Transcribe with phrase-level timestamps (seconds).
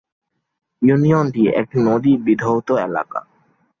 [0.81, 3.19] ইউনিয়নটি একটি নদী বিধৌত এলাকা।